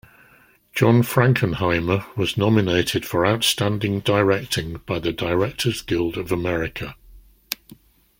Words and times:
John 0.73 1.03
Frankenheimer 1.03 2.03
was 2.17 2.35
nominated 2.35 3.05
for 3.05 3.23
Outstanding 3.23 3.99
Directing 3.99 4.77
by 4.87 4.97
the 4.97 5.11
Directors 5.11 5.83
Guild 5.83 6.17
of 6.17 6.31
America. 6.31 6.95